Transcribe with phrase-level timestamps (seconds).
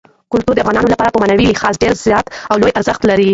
[0.31, 3.29] کلتور د افغانانو لپاره په معنوي لحاظ ډېر زیات او لوی ارزښت لري.